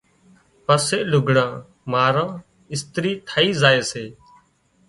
[0.65, 1.51] پسي لُگھڙان
[1.91, 2.29] ماران
[2.73, 4.05] اِسترِي ٿئي زائي سي۔